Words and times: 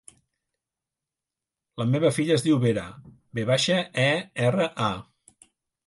La 1.83 1.87
meva 1.93 2.13
filla 2.17 2.35
es 2.39 2.47
diu 2.47 2.59
Vera: 2.65 2.89
ve 3.41 3.47
baixa, 3.53 3.79
e, 4.09 4.11
erra, 4.49 4.71
a. 4.93 5.43